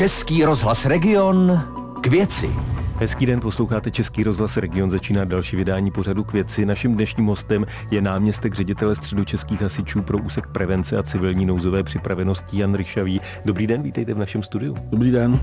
[0.00, 1.62] Český rozhlas Region
[2.00, 2.50] k věci.
[2.96, 6.66] Hezký den, posloucháte Český rozhlas Region, začíná další vydání pořadu k věci.
[6.66, 11.82] Naším dnešním hostem je náměstek ředitele středu českých hasičů pro úsek prevence a civilní nouzové
[11.82, 13.20] připravenosti Jan Ryšavý.
[13.44, 14.76] Dobrý den, vítejte v našem studiu.
[14.82, 15.40] Dobrý den.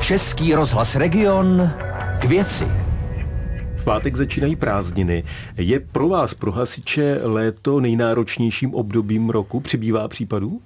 [0.00, 1.70] Český rozhlas Region
[2.18, 2.68] k věci.
[3.76, 5.24] V pátek začínají prázdniny.
[5.56, 9.60] Je pro vás, pro hasiče, léto nejnáročnějším obdobím roku?
[9.60, 10.60] Přibývá případů?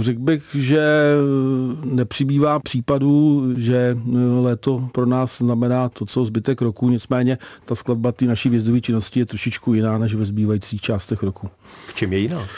[0.00, 1.14] Řekl bych, že
[1.84, 8.12] nepřibývá případů, že eh, léto pro nás znamená to, co zbytek roku, nicméně ta skladba
[8.12, 11.50] té naší vězdové činnosti je trošičku jiná než ve zbývajících částech roku.
[11.86, 12.48] V čem je jiná?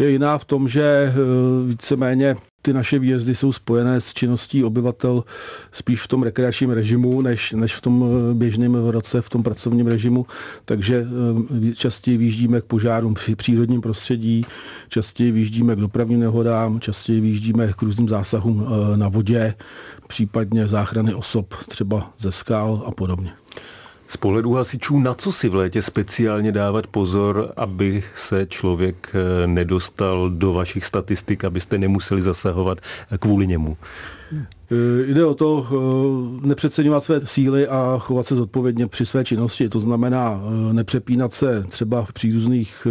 [0.00, 1.12] Je jiná v tom, že
[1.66, 5.24] víceméně ty naše výjezdy jsou spojené s činností obyvatel
[5.72, 9.86] spíš v tom rekreačním režimu, než, než v tom eh, běžném roce, v tom pracovním
[9.86, 10.26] režimu.
[10.64, 11.06] Takže
[11.70, 14.44] eh, častěji výjíždíme k požárům při přírodním prostředí,
[14.88, 19.54] častěji výjíždíme k dopravním nehodám, častěji výjíždíme k různým zásahům eh, na vodě,
[20.08, 23.32] případně záchrany osob třeba ze skal a podobně.
[24.10, 29.46] Z pohledu hasičů, na co si v létě speciálně dávat pozor, aby se člověk eh,
[29.46, 32.80] nedostal do vašich statistik, abyste nemuseli zasahovat
[33.20, 33.76] kvůli němu?
[34.32, 39.68] Eh, jde o to eh, nepřeceňovat své síly a chovat se zodpovědně při své činnosti.
[39.68, 40.40] To znamená
[40.72, 42.86] nepřepínat se třeba v přírodních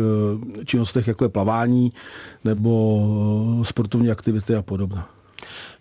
[0.66, 1.94] činnostech, jako je plavání
[2.46, 5.02] nebo sportovní aktivity a podobně.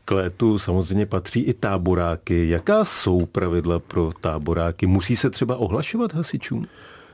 [0.09, 2.49] K létu samozřejmě patří i táboráky.
[2.49, 4.87] Jaká jsou pravidla pro táboráky?
[4.87, 6.67] Musí se třeba ohlašovat hasičům?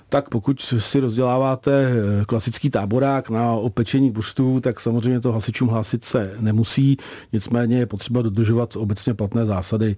[0.08, 6.04] tak pokud si rozděláváte eh, klasický táborák na opečení buřtů, tak samozřejmě to hasičům hlásit
[6.04, 6.96] se nemusí,
[7.32, 9.96] nicméně je potřeba dodržovat obecně platné zásady.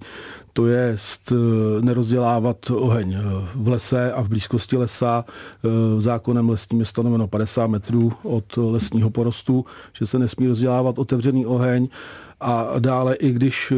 [0.53, 0.97] To je
[1.31, 1.35] eh,
[1.81, 3.21] nerozdělávat oheň eh,
[3.55, 5.25] v lese a v blízkosti lesa.
[5.97, 11.87] Zákonem lesním je stanoveno 50 metrů od lesního porostu, že se nesmí rozdělávat otevřený oheň
[12.39, 13.75] a dále i když eh,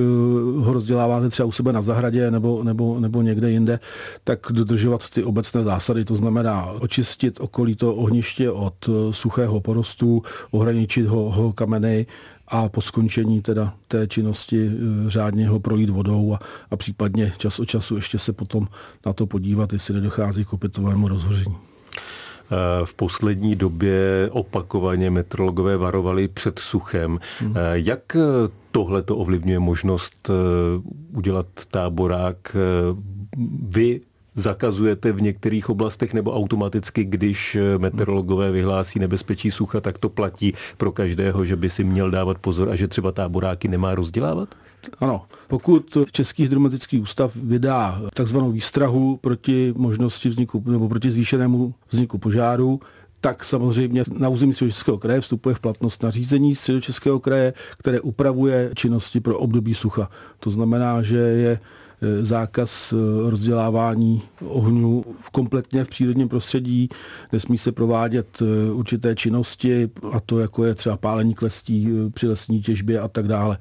[0.60, 3.80] ho rozděláváte třeba u sebe na zahradě nebo, nebo, nebo někde jinde,
[4.24, 10.24] tak dodržovat ty obecné zásady, to znamená očistit okolí to ohniště od eh, suchého porostu,
[10.52, 12.06] ohraničit ho, ho kameny
[12.48, 16.40] a po skončení teda té činnosti eh, řádně ho projít vodou a,
[16.72, 18.68] a případně čas od času ještě se potom
[19.06, 21.56] na to podívat, jestli nedochází k opětovému rozhoření.
[22.52, 27.20] Eh, v poslední době opakovaně metrologové varovali před suchem.
[27.40, 27.56] Hmm.
[27.74, 28.20] Jak eh,
[28.72, 30.30] tohle to ovlivňuje možnost
[31.14, 32.56] udělat táborák?
[33.62, 34.02] Vy
[34.36, 40.92] zakazujete v některých oblastech nebo automaticky, když meteorologové vyhlásí nebezpečí sucha, tak to platí pro
[40.92, 44.56] každého, že by si měl dávat pozor a že třeba táboráky nemá rozdělávat?
[45.00, 52.18] Ano, pokud Český hydrometický ústav vydá takzvanou výstrahu proti možnosti vzniku nebo proti zvýšenému vzniku
[52.18, 52.80] požáru,
[53.22, 59.20] tak samozřejmě na území Středočeského kraje vstupuje v platnost nařízení Středočeského kraje, které upravuje činnosti
[59.20, 60.10] pro období sucha.
[60.40, 61.60] To znamená, že je
[62.02, 62.96] e, zákaz e,
[63.30, 66.90] rozdělávání ohňů kompletně v přírodním prostředí,
[67.32, 72.62] nesmí se provádět e, určité činnosti, a to jako je třeba pálení klestí při lesní
[72.62, 73.58] těžbě a tak dále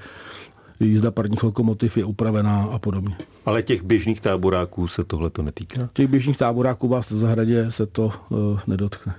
[0.81, 3.17] jízda parních lokomotiv je upravená a podobně.
[3.47, 5.89] Ale těch běžných táboráků se tohle to netýká?
[5.93, 8.13] Těch běžných táboráků vás v zahradě se to
[8.67, 9.15] nedotkne.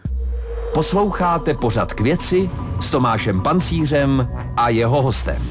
[0.79, 5.41] Posloucháte pořad k věci s Tomášem Pancířem a jeho hostem.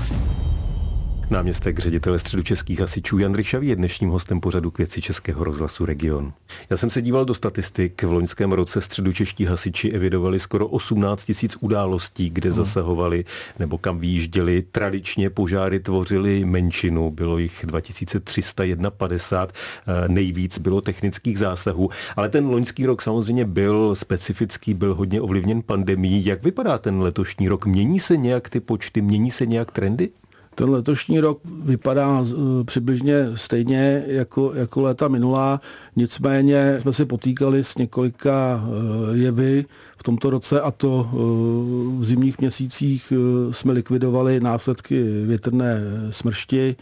[1.31, 5.87] Náměstek ředitele středu českých hasičů Jan Ryšavý je dnešním hostem pořadu k věci Českého rozhlasu
[5.87, 6.33] Region.
[6.71, 8.03] Já jsem se díval do statistik.
[8.03, 12.57] V loňském roce středu čeští hasiči evidovali skoro 18 tisíc událostí, kde hmm.
[12.57, 13.25] zasahovali
[13.59, 14.63] nebo kam výjížděli.
[14.73, 21.91] Tradičně požáry tvořily menšinu, bylo jich 2351, eh, nejvíc bylo technických zásahů.
[22.17, 26.27] Ale ten loňský rok samozřejmě byl specifický, byl hodně ovlivněn pandemí.
[26.27, 27.67] Jak vypadá ten letošní rok?
[27.67, 30.11] Mění se nějak ty počty, mění se nějak trendy?
[30.59, 35.61] Ten letošní rok vypadá eh, přibližně stejně jako, jako léta minulá,
[35.97, 39.65] nicméně jsme se potýkali s několika eh, jevy
[39.97, 41.17] v tomto roce a to eh,
[41.99, 43.13] v zimních měsících
[43.51, 45.81] jsme likvidovali následky větrné
[46.11, 46.77] smršti,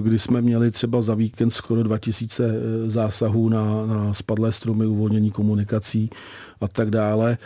[0.00, 6.10] kdy jsme měli třeba za víkend skoro 2000 zásahů na, na spadlé stromy, uvolnění komunikací
[6.60, 7.32] a tak dále.
[7.32, 7.38] E,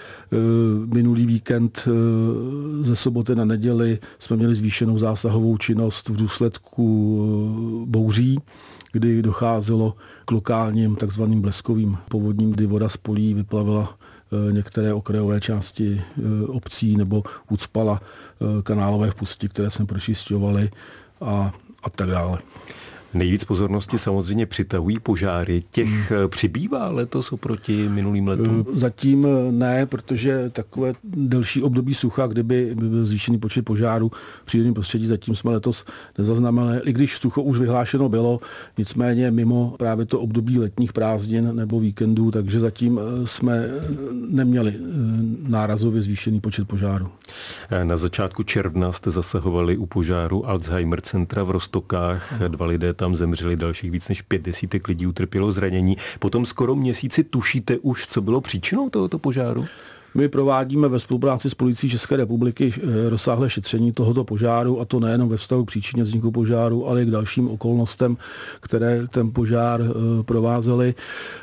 [0.95, 1.89] minulý víkend
[2.83, 8.39] ze soboty na neděli jsme měli zvýšenou zásahovou činnost v důsledku bouří,
[8.93, 13.99] kdy docházelo k lokálním takzvaným bleskovým povodním, kdy voda z polí vyplavila
[14.51, 16.03] některé okrajové části
[16.47, 18.01] obcí nebo ucpala
[18.63, 20.71] kanálové vpustí, které jsme pročistovali
[21.21, 21.53] a,
[21.87, 22.39] a tak dále.
[23.17, 25.63] Nejvíc pozornosti samozřejmě přitahují požáry.
[25.71, 26.29] Těch hmm.
[26.29, 28.67] přibývá letos oproti minulým letům?
[28.75, 34.11] Zatím ne, protože takové delší období sucha, kdyby byl zvýšený počet požárů
[34.43, 35.85] v přírodním prostředí, zatím jsme letos
[36.19, 38.41] nezaznamenali, i když sucho už vyhlášeno bylo,
[38.79, 43.69] nicméně mimo právě to období letních prázdnin nebo víkendů, takže zatím jsme
[44.29, 44.75] neměli
[45.49, 47.09] nárazově zvýšený počet požárů.
[47.85, 52.33] Na začátku června jste zasahovali u požáru Alzheimer centra v Rostokách.
[52.49, 55.97] Dva lidé tam zemřeli, dalších víc než pět desítek lidí utrpělo zranění.
[56.19, 59.67] Potom skoro měsíci tušíte už, co bylo příčinou tohoto požáru?
[60.17, 65.01] My provádíme ve spolupráci s policií České republiky eh, rozsáhlé šetření tohoto požáru a to
[65.01, 68.17] nejenom ve vztahu k příčině vzniku požáru, ale i k dalším okolnostem,
[68.61, 70.95] které ten požár eh, provázely.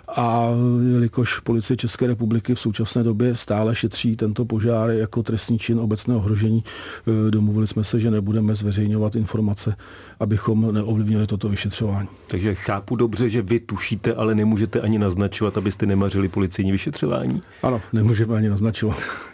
[0.07, 0.49] A
[0.93, 6.19] jelikož policie České republiky v současné době stále šetří tento požár jako trestní čin obecného
[6.19, 6.63] ohrožení,
[7.27, 9.75] eh, domluvili jsme se, že nebudeme zveřejňovat informace,
[10.19, 12.07] abychom neovlivnili toto vyšetřování.
[12.27, 17.41] Takže chápu dobře, že vy tušíte, ale nemůžete ani naznačovat, abyste nemařili policejní vyšetřování?
[17.63, 18.62] Ano, nemůžeme ani naznačovat.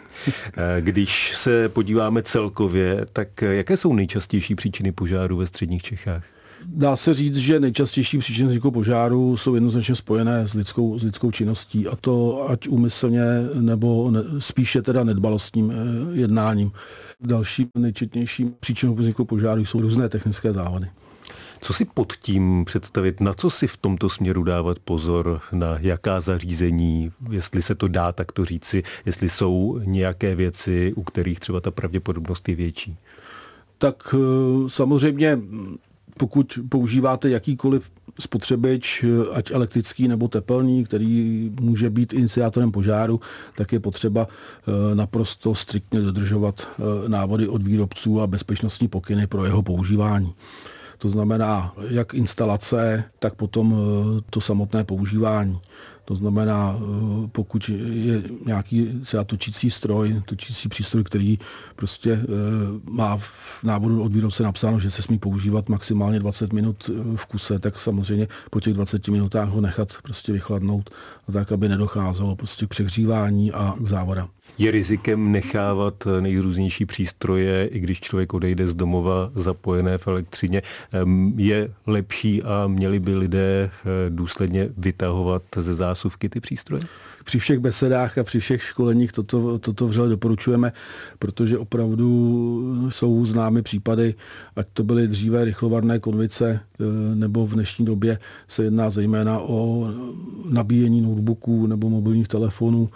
[0.56, 6.24] Eh, když se podíváme celkově, tak jaké jsou nejčastější příčiny požáru ve středních Čechách?
[6.66, 11.30] Dá se říct, že nejčastější příčiny vzniku požáru jsou jednoznačně spojené s lidskou, s lidskou
[11.30, 13.22] činností a to ať úmyslně
[13.54, 15.74] nebo ne, spíše teda nedbalostním eh,
[16.16, 16.72] jednáním.
[17.20, 20.86] Další nejčetnější příčinou vzniku požáru jsou různé technické závady.
[21.60, 26.20] Co si pod tím představit, na co si v tomto směru dávat pozor, na jaká
[26.20, 31.70] zařízení, jestli se to dá takto říci, jestli jsou nějaké věci, u kterých třeba ta
[31.70, 32.96] pravděpodobnost je větší?
[33.78, 35.38] Tak eh, samozřejmě
[36.20, 37.90] pokud používáte jakýkoliv
[38.20, 43.20] spotřebič, ať elektrický nebo tepelný, který může být iniciátorem požáru,
[43.56, 49.44] tak je potřeba eh, naprosto striktně dodržovat eh, návody od výrobců a bezpečnostní pokyny pro
[49.44, 50.34] jeho používání.
[51.00, 55.60] To znamená jak instalace, tak potom eh, to samotné používání.
[56.04, 61.38] To znamená, eh, pokud je nějaký třeba točící stroj, točící přístroj, který
[61.76, 62.26] prostě eh,
[62.90, 67.58] má v návodu od výrobce napsáno, že se smí používat maximálně 20 minut v kuse,
[67.58, 70.90] tak samozřejmě po těch 20 minutách ho nechat prostě vychladnout,
[71.32, 74.28] tak aby nedocházelo prostě k přehřívání a k závodám.
[74.60, 80.62] Je rizikem nechávat nejrůznější přístroje, i když člověk odejde z domova zapojené v elektřině.
[81.36, 86.82] Je lepší a měli by lidé eh, důsledně vytahovat ze zásuvky ty přístroje?
[87.24, 90.72] Při všech besedách a při všech školeních toto, toto vřele doporučujeme,
[91.18, 94.14] protože opravdu jsou známy případy,
[94.56, 96.84] ať to byly dříve rychlovarné konvice, eh,
[97.14, 98.18] nebo v dnešní době
[98.48, 99.88] se jedná zejména o
[100.50, 102.88] nabíjení notebooků nebo mobilních telefonů,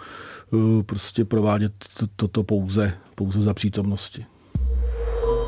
[0.53, 1.73] Eh, prostě provádět
[2.15, 4.25] toto pouze, pouze za přítomnosti.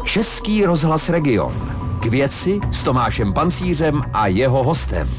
[0.06, 1.72] Český rozhlas Region.
[2.02, 5.10] K věci s Tomášem Pancířem a jeho hostem.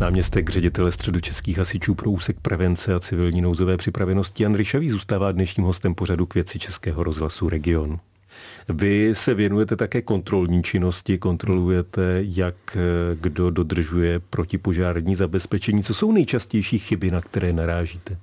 [0.00, 5.32] Náměstek ředitele středu českých hasičů pro úsek prevence a civilní nouzové připravenosti Jan Ryšavý zůstává
[5.32, 7.98] dnešním hostem pořadu k věci Českého rozhlasu Region.
[8.68, 12.80] Vy se věnujete také kontrolní činnosti, kontrolujete, jak eh,
[13.20, 15.82] kdo dodržuje protipožární zabezpečení.
[15.82, 18.16] Co jsou nejčastější chyby, na které narážíte?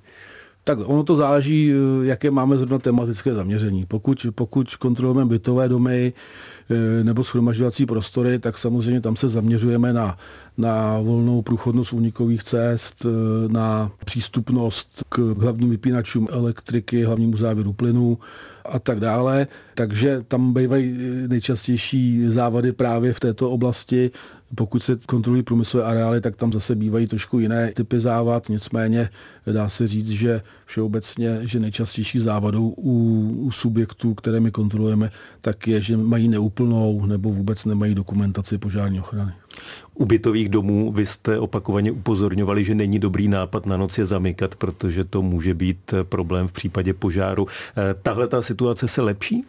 [0.64, 3.86] Tak ono to záleží, eh, jaké máme zrovna tematické zaměření.
[3.86, 6.12] Pokud, pokud kontrolujeme bytové domy
[7.02, 10.18] nebo schromažďovací prostory, tak samozřejmě tam se zaměřujeme na,
[10.58, 13.06] na volnou průchodnost únikových cest,
[13.48, 18.18] na přístupnost k hlavním vypínačům elektriky, hlavnímu závěru plynu,
[18.64, 19.46] a tak dále.
[19.74, 20.96] Takže tam bývají
[21.28, 24.10] nejčastější závady právě v této oblasti.
[24.54, 29.08] Pokud se kontrolují průmyslové areály, tak tam zase bývají trošku jiné typy závad, nicméně
[29.46, 32.92] dá se říct, že všeobecně, že nejčastější závadou u,
[33.46, 39.00] u subjektů, které my kontrolujeme, tak je, že mají neúplnou nebo vůbec nemají dokumentaci požární
[39.00, 39.32] ochrany.
[39.94, 44.54] U bytových domů vy jste opakovaně upozorňovali, že není dobrý nápad na noc je zamykat,
[44.54, 47.46] protože to může být problém v případě požáru.
[47.46, 49.44] Eh, tahle ta situace se lepší?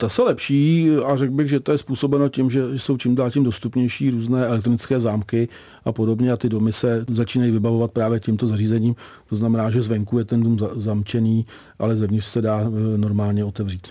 [0.00, 3.30] Ta se lepší a řekl bych, že to je způsobeno tím, že jsou čím dál
[3.30, 5.48] tím dostupnější různé elektronické zámky
[5.84, 8.94] a podobně a ty domy se začínají vybavovat právě tímto zařízením.
[9.28, 11.46] To znamená, že zvenku je ten dům zamčený,
[11.78, 13.86] ale zevnitř se dá eh, normálně otevřít.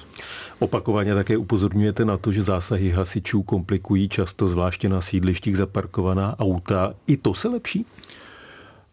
[0.60, 6.94] Opakovaně také upozorňujete na to, že zásahy hasičů komplikují často zvláště na sídlištích zaparkovaná auta.
[7.08, 7.86] I to se lepší?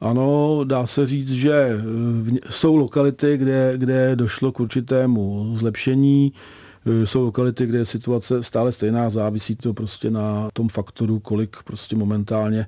[0.01, 6.33] Ano, dá se říct, že eh, jsou lokality, kde, kde došlo k určitému zlepšení.
[7.05, 11.97] Jsou lokality, kde je situace stále stejná, závisí to prostě na tom faktoru, kolik prostě
[11.97, 12.67] momentálně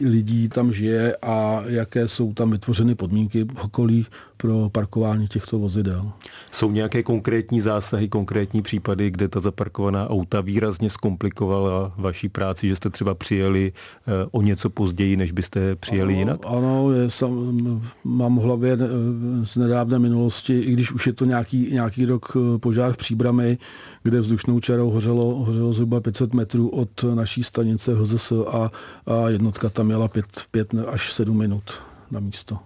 [0.00, 4.06] lidí tam žije a jaké jsou tam vytvořeny podmínky v okolí
[4.36, 6.12] pro parkování těchto vozidel.
[6.52, 12.76] Jsou nějaké konkrétní zásahy, konkrétní případy, kde ta zaparkovaná auta výrazně zkomplikovala vaší práci, že
[12.76, 16.40] jste třeba přijeli eh, o něco později, než byste přijeli ano, jinak?
[16.46, 21.24] Ano, je, sam, mám v hlavě eh, z nedávné minulosti, i když už je to
[21.24, 23.57] nějaký, nějaký rok eh, požár v Příbrami,
[24.02, 28.70] kde vzdušnou čarou hořelo, hořelo zhruba 500 metrů od naší stanice HZS a,
[29.06, 31.62] a jednotka tam měla 5, 5 až 7 minut
[32.10, 32.58] na místo.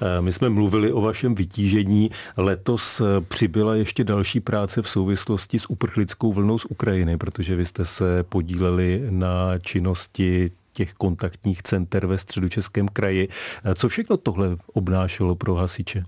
[0.00, 2.10] Eh, my jsme mluvili o vašem vytížení.
[2.36, 7.64] Letos eh, přibyla ještě další práce v souvislosti s uprchlickou vlnou z Ukrajiny, protože vy
[7.64, 13.28] jste se podíleli na činnosti těch kontaktních center ve středočeském kraji.
[13.64, 16.04] Eh, co všechno tohle obnášelo pro hasiče?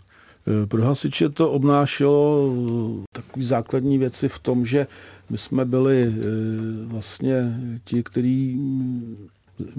[0.68, 2.54] Pro hasiče to obnášelo
[3.12, 4.87] takové základní věci v tom, že
[5.30, 6.14] my jsme byli
[6.85, 8.61] vlastně ti, kteří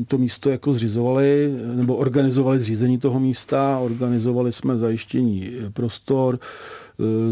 [0.08, 6.40] to místo jako zřizovali nebo organizovali zřízení toho místa, organizovali jsme zajištění prostor,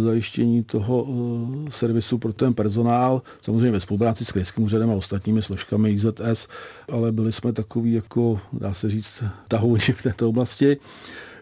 [0.03, 1.07] zajištění toho
[1.69, 6.47] servisu pro ten personál, samozřejmě ve spolupráci s krajským úřadem a ostatními složkami IZS,
[6.91, 10.77] ale byli jsme takový jako, dá se říct, tahouni v této oblasti.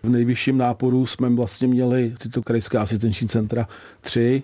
[0.08, 3.68] V nejvyšším náporu jsme vlastně měli tyto krajská asistenční centra
[4.02, 4.44] tři,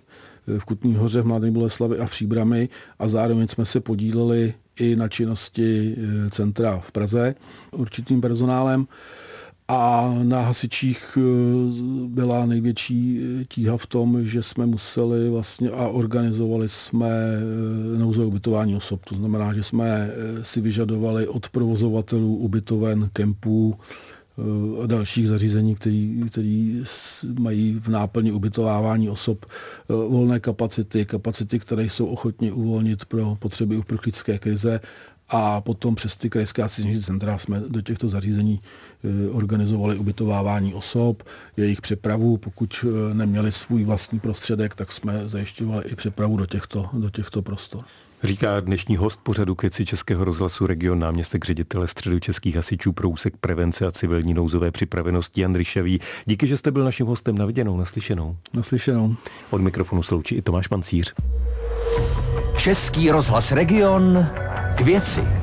[0.56, 4.54] e, v Kutní hoře, v Mladé Boleslavi a v Příbrami a zároveň jsme se podíleli
[4.80, 7.36] i na činnosti eh, centra v Praze
[7.72, 8.88] určitým personálem.
[9.68, 11.22] A na hasičích eh,
[12.08, 17.10] byla největší eh, tíha v tom, že jsme museli vlastně a organizovali jsme
[17.98, 19.06] nouzové ubytování osob.
[19.06, 23.76] To znamená, že jsme si vyžadovali od provozovatelů ubytoven, kempů,
[24.84, 26.22] a dalších zařízení, který,
[27.40, 33.78] mají v náplni ubytovávání osob eh, volné kapacity, kapacity, které jsou ochotni uvolnit pro potřeby
[33.78, 34.80] uprchlické krize
[35.30, 38.62] a potom přes ty krajské asistenční centra jsme do těchto zařízení
[39.04, 41.24] eh, organizovali ubytovávání osob,
[41.58, 42.38] jejich přepravu.
[42.38, 47.42] Pokud eh, neměli svůj vlastní prostředek, tak jsme zajišťovali i přepravu do těchto, do těchto
[47.42, 47.84] prostor.
[48.24, 53.38] Říká dnešní host pořadu Kvěci Českého rozhlasu region náměstek ředitele středu českých hasičů pro úsek
[53.38, 56.00] prevence a civilní nouzové připravenosti Jan Ryšavý.
[56.26, 58.38] Díky, že jste byl naším hostem na viděnou, naslyšenou.
[58.54, 59.16] Naslyšenou.
[59.50, 61.14] Od mikrofonu sloučí i Tomáš Pancíř.
[62.58, 64.28] Český rozhlas region
[64.76, 65.43] k věci.